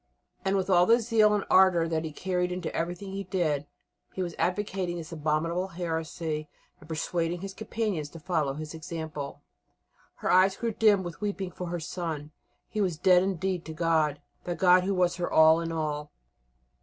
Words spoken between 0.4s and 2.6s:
And with all the zeal and ardour that he carried